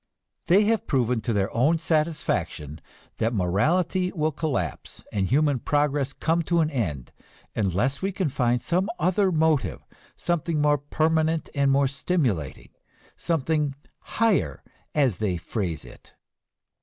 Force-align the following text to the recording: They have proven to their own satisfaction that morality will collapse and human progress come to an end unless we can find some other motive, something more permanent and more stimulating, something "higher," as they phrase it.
They 0.47 0.63
have 0.63 0.87
proven 0.87 1.21
to 1.21 1.31
their 1.31 1.53
own 1.55 1.77
satisfaction 1.77 2.81
that 3.17 3.35
morality 3.35 4.11
will 4.11 4.31
collapse 4.31 5.03
and 5.13 5.27
human 5.27 5.59
progress 5.59 6.11
come 6.11 6.41
to 6.49 6.59
an 6.61 6.71
end 6.71 7.11
unless 7.55 8.01
we 8.01 8.11
can 8.11 8.29
find 8.29 8.63
some 8.63 8.89
other 8.97 9.31
motive, 9.31 9.85
something 10.15 10.59
more 10.59 10.79
permanent 10.79 11.51
and 11.53 11.69
more 11.69 11.87
stimulating, 11.87 12.69
something 13.15 13.75
"higher," 14.17 14.63
as 14.95 15.17
they 15.17 15.37
phrase 15.37 15.85
it. 15.85 16.15